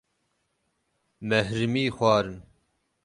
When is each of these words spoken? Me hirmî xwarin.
Me 1.27 1.37
hirmî 1.49 1.85
xwarin. 1.95 2.37